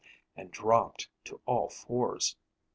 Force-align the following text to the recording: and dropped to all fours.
and 0.35 0.49
dropped 0.49 1.09
to 1.23 1.39
all 1.45 1.69
fours. 1.69 2.35